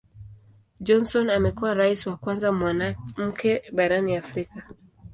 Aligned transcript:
Johnson 0.79 1.29
amekuwa 1.29 1.73
Rais 1.73 2.07
wa 2.07 2.17
kwanza 2.17 2.51
mwanamke 2.51 3.63
barani 3.71 4.15
Afrika. 4.17 4.63